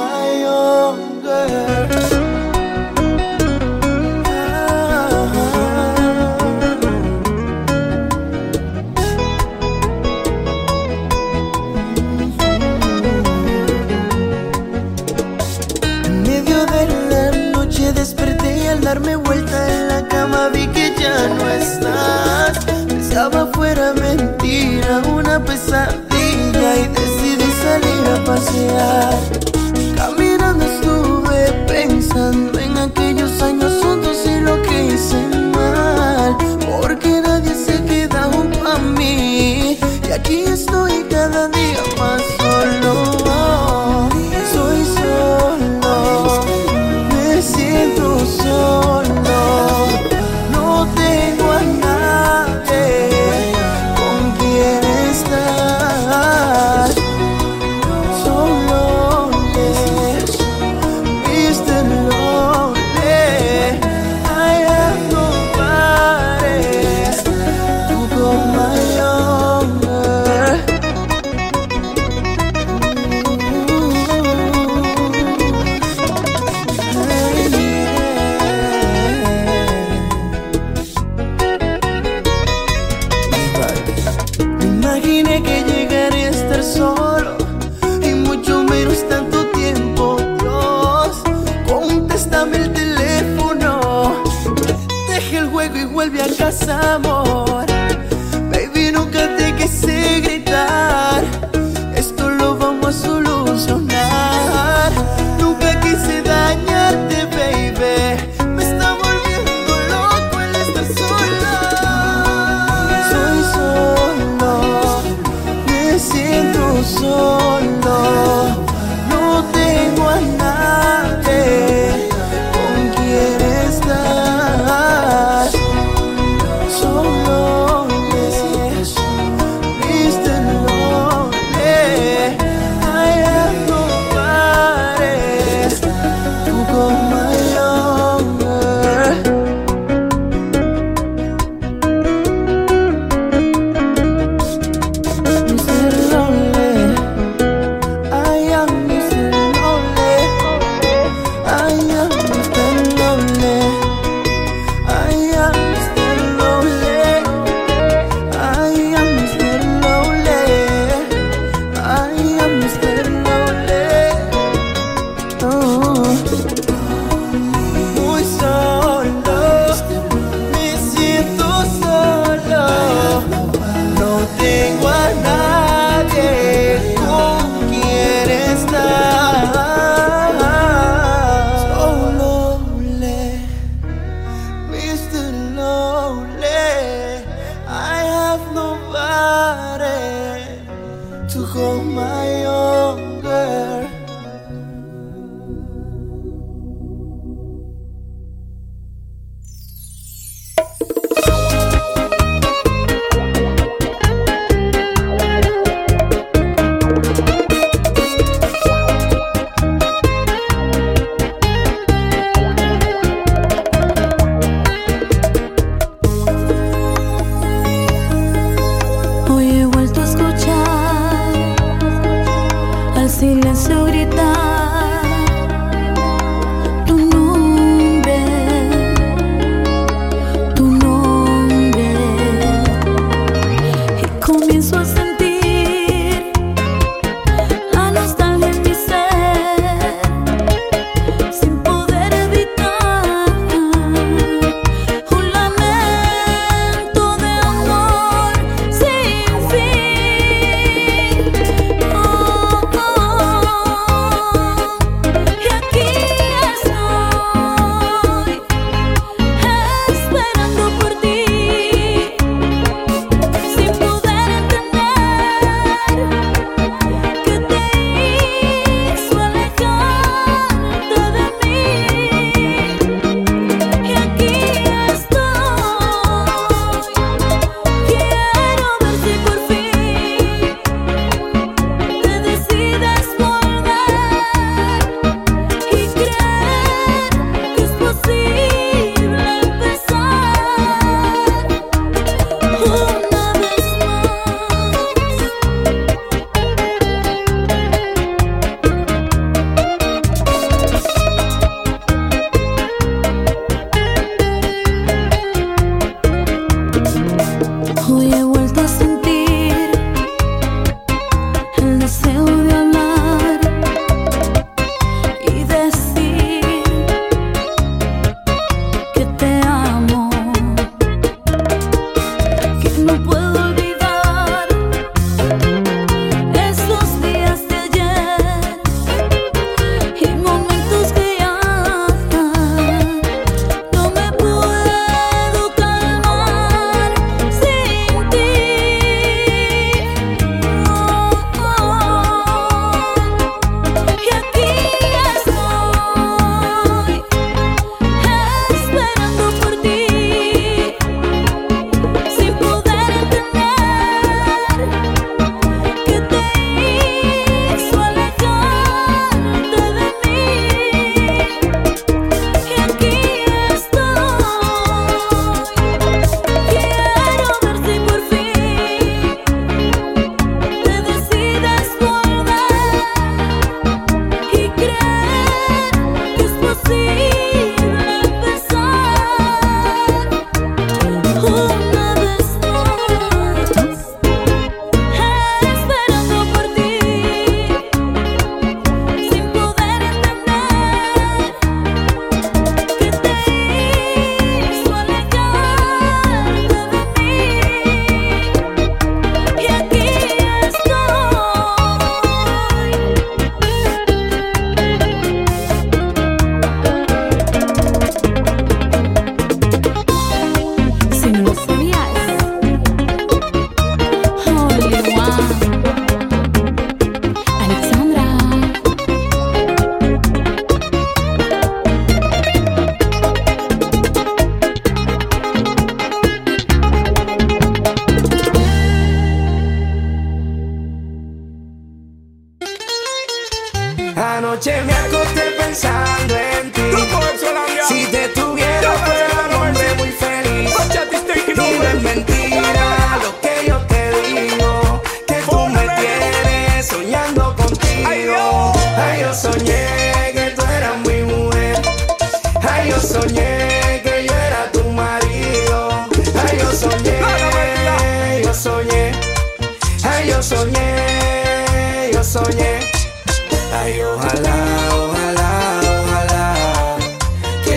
my 0.00 0.44
own 0.44 1.22
girl. 1.22 1.70
darme 18.90 19.14
vuelta 19.14 19.56
en 19.72 19.88
la 19.88 20.08
cama 20.08 20.48
vi 20.52 20.66
que 20.68 20.92
ya 20.98 21.28
no 21.28 21.48
estás. 21.48 22.64
Pensaba 22.88 23.46
fuera 23.52 23.92
mentira, 23.92 25.02
una 25.14 25.38
pesadilla 25.44 26.70
y 26.82 26.88
decidí 26.88 27.50
salir 27.62 28.04
a 28.14 28.24
pasear. 28.24 29.49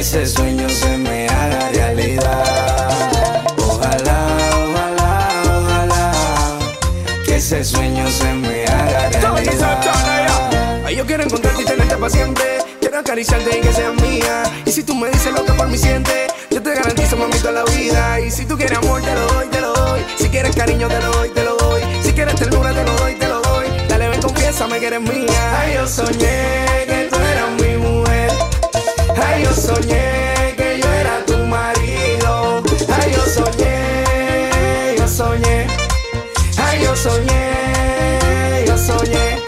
Ese 0.03 0.27
sueño 0.27 0.67
se 0.67 0.97
me 0.97 1.29
haga 1.29 1.69
realidad. 1.69 2.89
Ojalá, 3.57 4.19
ojalá, 4.51 5.29
ojalá 5.45 6.11
que 7.25 7.37
ese 7.37 7.63
sueño 7.63 8.05
se 8.11 8.33
me 8.33 8.65
haga 8.65 9.09
realidad. 9.11 10.83
Ay, 10.85 10.97
yo 10.97 11.05
quiero 11.05 11.23
encontrarte 11.23 11.61
y 11.61 11.65
tenerte 11.65 12.09
siempre. 12.09 12.43
Quiero 12.81 12.99
acariciarte 12.99 13.57
y 13.57 13.61
que 13.61 13.71
seas 13.71 13.93
mía. 14.01 14.43
Y 14.65 14.71
si 14.73 14.83
tú 14.83 14.93
me 14.93 15.09
dices 15.09 15.31
lo 15.31 15.45
que 15.45 15.53
por 15.53 15.69
mí 15.69 15.77
sientes, 15.77 16.33
yo 16.51 16.61
te 16.61 16.75
garantizo, 16.75 17.15
mami, 17.15 17.37
toda 17.37 17.63
la 17.63 17.63
vida. 17.63 18.19
Y 18.19 18.29
si 18.29 18.45
tú 18.45 18.57
quieres 18.57 18.79
amor, 18.79 19.01
te 19.01 19.13
lo 19.15 19.25
doy, 19.27 19.47
te 19.47 19.61
lo 19.61 19.73
doy. 19.73 20.01
Si 20.17 20.27
quieres 20.27 20.53
cariño, 20.53 20.89
te 20.89 20.99
lo 20.99 21.13
doy, 21.13 21.29
te 21.29 21.45
lo 21.45 21.55
doy. 21.55 21.81
Si 22.03 22.11
quieres 22.11 22.35
ternura, 22.35 22.73
te 22.73 22.83
lo 22.83 22.93
doy, 22.97 23.15
te 23.15 23.27
lo 23.29 23.41
doy. 23.41 23.67
Dale, 23.87 24.09
ven, 24.09 24.21
confiésame 24.21 24.81
que 24.81 24.87
eres 24.87 25.01
mía. 25.01 25.61
Ay, 25.61 25.75
yo 25.75 25.87
soñé 25.87 26.83
que 26.87 27.12
Ay, 29.15 29.43
yo 29.43 29.53
soñé 29.53 30.53
que 30.57 30.79
yo 30.81 30.89
era 30.91 31.23
tu 31.25 31.37
marido. 31.37 32.63
Ay, 32.89 33.11
yo 33.15 33.25
soñé, 33.25 34.95
yo 34.97 35.07
soñé. 35.07 35.67
Ay, 36.57 36.83
yo 36.83 36.95
soñé, 36.95 38.65
yo 38.67 38.77
soñé. 38.77 39.39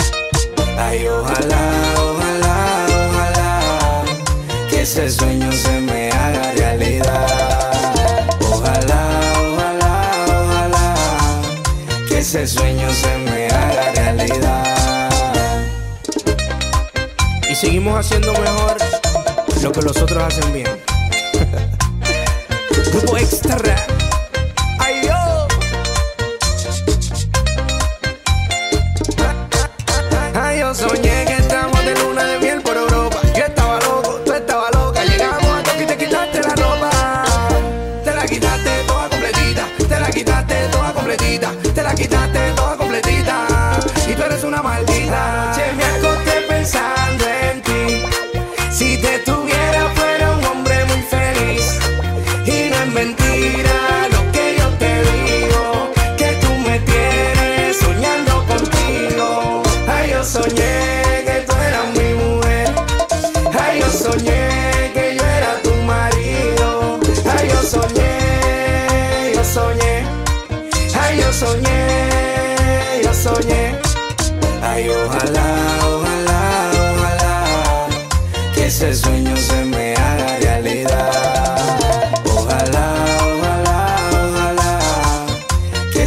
Ay, 0.77 1.07
ojalá, 1.07 1.61
ojalá, 1.97 2.85
ojalá 3.09 4.03
que 4.69 4.81
ese 4.81 5.09
sueño 5.09 5.51
se 5.51 5.79
me 5.81 6.11
haga 6.11 6.51
realidad. 6.53 7.27
Ojalá, 8.51 9.01
ojalá, 9.41 9.93
ojalá 10.27 10.95
que 12.07 12.19
ese 12.19 12.47
sueño 12.47 12.87
se 12.93 13.17
me 13.17 13.47
haga 13.47 13.91
realidad. 13.93 15.09
Y 17.49 17.55
seguimos 17.55 17.99
haciendo 17.99 18.33
mejor 18.33 18.77
lo 19.65 19.71
que 19.71 19.81
los 19.81 19.97
otros 19.97 20.21
hacen 20.21 20.53
bien. 20.53 20.67
Grupo 22.91 23.17
Extra. 23.17 23.94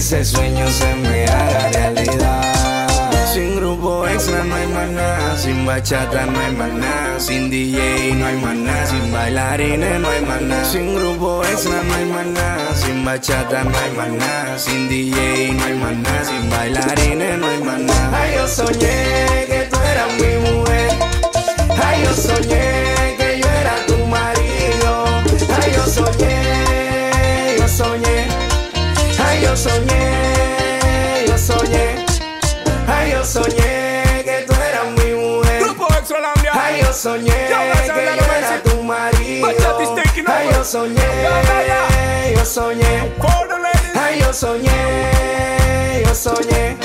Ese 0.08 0.24
sueño 0.24 0.66
se 0.70 0.94
me 0.94 1.24
haga 1.26 1.68
realidad. 1.70 2.88
Sin 3.30 3.56
grupo 3.56 4.08
extra 4.08 4.42
no 4.42 4.54
hay 4.54 4.66
nada, 4.66 5.36
sin 5.36 5.66
bachata 5.66 6.24
no 6.24 6.40
hay 6.40 6.54
nada, 6.54 7.20
sin 7.20 7.50
DJ 7.50 8.14
no 8.14 8.24
hay 8.24 8.36
nada, 8.38 8.86
sin 8.86 9.12
bailarines 9.12 10.00
no 10.00 10.08
hay 10.08 10.22
nada, 10.22 10.64
sin 10.64 10.94
grupo 10.94 11.44
extra 11.44 11.82
no 11.82 11.94
hay 11.94 12.30
nada, 12.30 12.74
sin 12.74 13.04
bachata 13.04 13.64
no 13.64 13.78
hay 13.78 14.12
nada, 14.12 14.58
sin 14.58 14.88
DJ 14.88 15.52
no 15.52 15.64
hay 15.66 15.74
nada, 15.76 16.24
sin 16.24 16.50
bailarines 16.50 17.38
no 17.38 17.46
hay 17.46 17.60
nada. 17.60 18.18
Ay, 18.18 18.34
yo 18.36 18.48
soñé 18.48 19.46
que 19.46 19.68
tú 19.70 19.76
eras 19.92 20.08
mi 20.14 20.32
mujer, 20.48 20.90
ay, 21.84 22.02
yo 22.04 22.14
soñé 22.14 22.67
soñé 36.98 37.30
que 37.30 37.94
yo 38.16 38.24
era 38.38 38.62
tu 38.64 38.82
marido. 38.82 39.46
Ay, 40.26 40.48
yo 40.52 40.64
soñé, 40.64 41.00
yo 42.36 42.44
soñé. 42.44 43.12
Ay, 43.94 44.20
yo 44.20 44.32
soñé, 44.32 46.02
yo 46.04 46.14
soñé. 46.14 46.76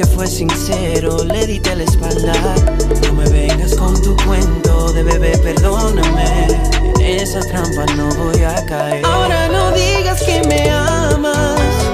que 0.00 0.06
fue 0.06 0.26
sincero, 0.26 1.24
le 1.24 1.46
diste 1.46 1.76
la 1.76 1.82
espalda. 1.82 2.32
No 3.02 3.12
me 3.12 3.28
vengas 3.28 3.74
con 3.74 4.00
tu 4.00 4.16
cuento 4.24 4.92
de 4.94 5.02
bebé, 5.02 5.36
perdóname. 5.36 6.46
En 7.00 7.20
esa 7.20 7.40
trampa 7.40 7.84
no 7.96 8.08
voy 8.14 8.42
a 8.42 8.64
caer. 8.64 9.04
Ahora 9.04 9.48
no 9.48 9.72
digas 9.72 10.22
que 10.22 10.42
me 10.48 10.70
amas. 10.70 11.89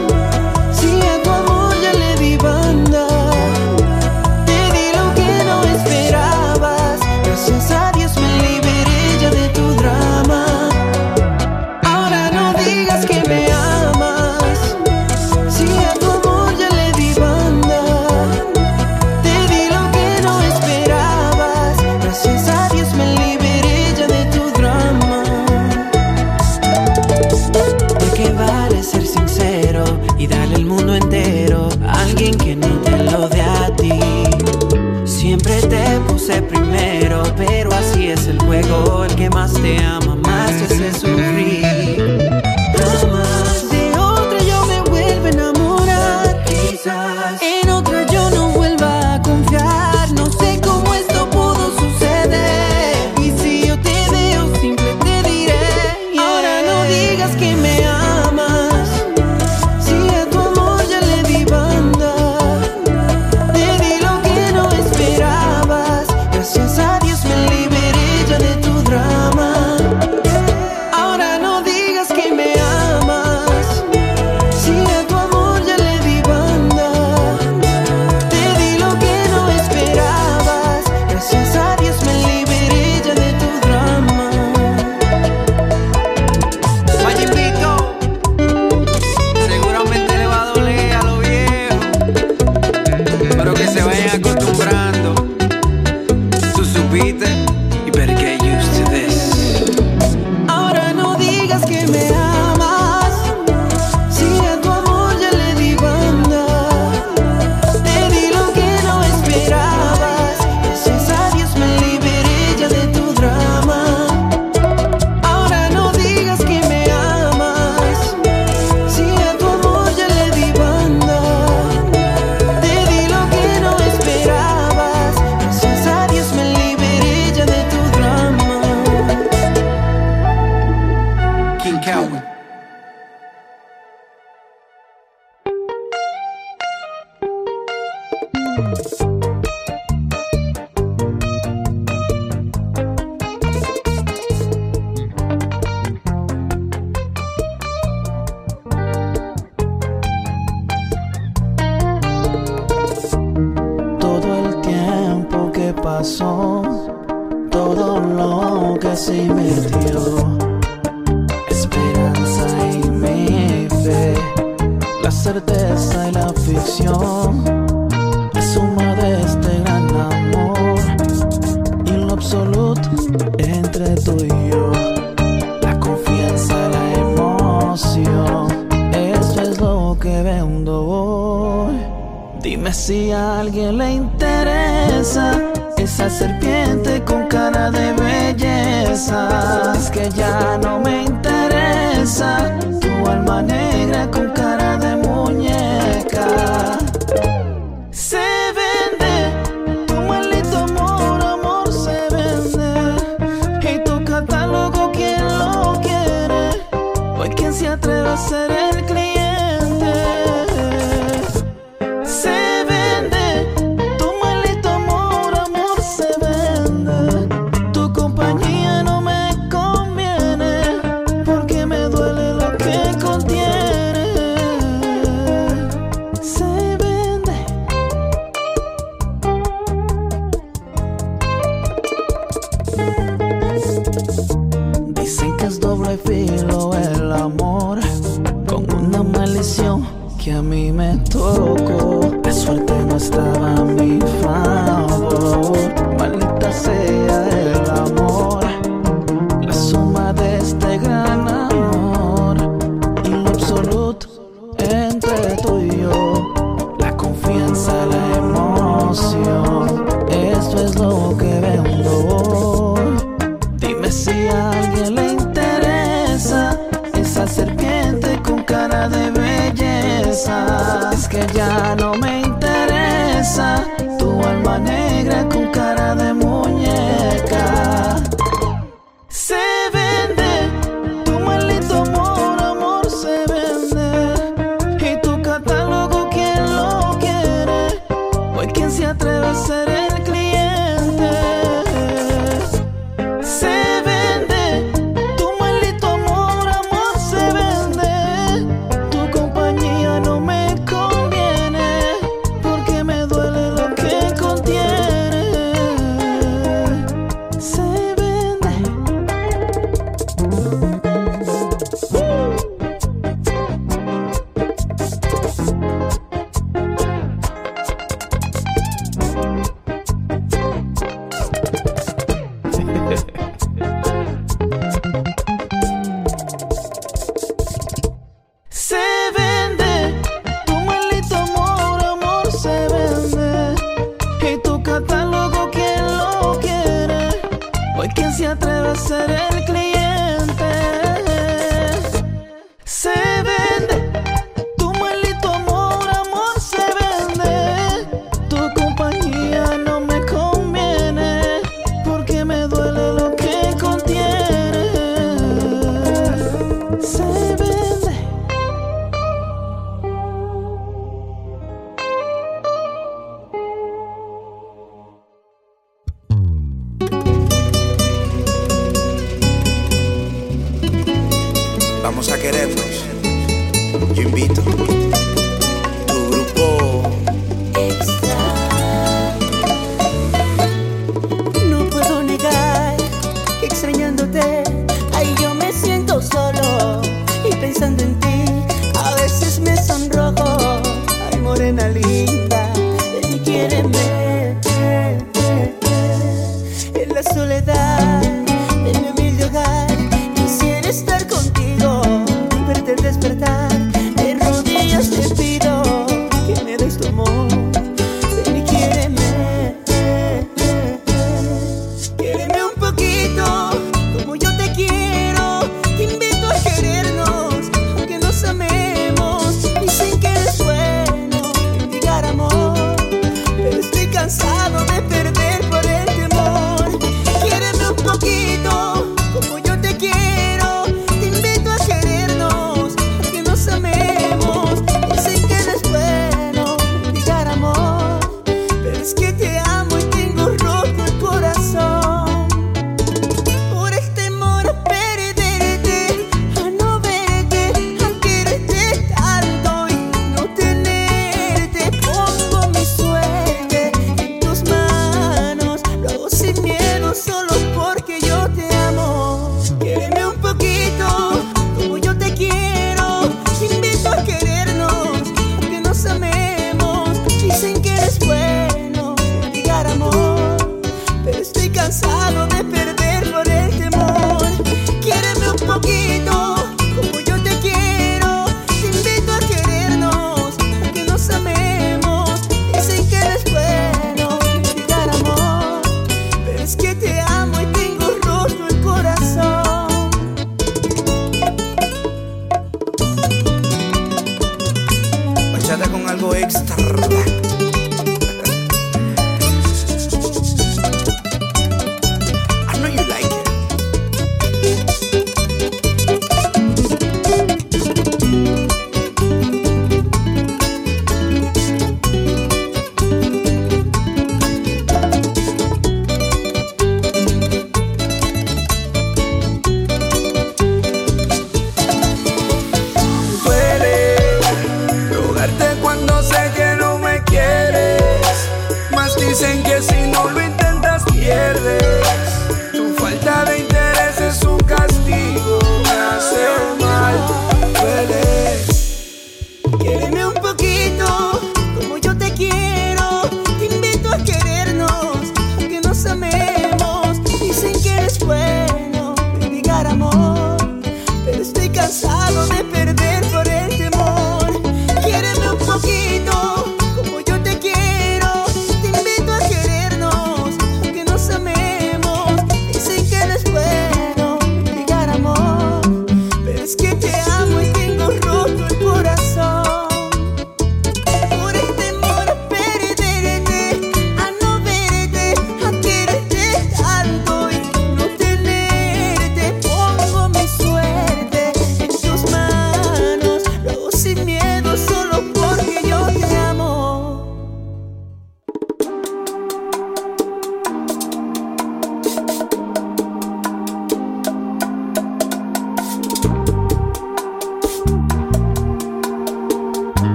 juego 38.46 39.04
el 39.04 39.14
que 39.16 39.28
más 39.30 39.52
te 39.54 39.76
ama, 39.84 40.14
más 40.14 40.68
te 40.68 40.88
hace. 40.88 41.35